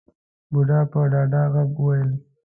[0.51, 2.09] بوډا په ډاډه غږ وويل.